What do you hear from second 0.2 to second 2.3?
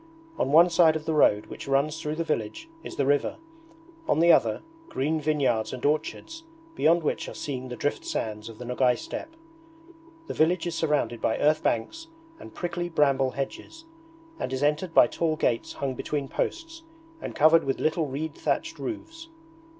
On one side of the road which runs through the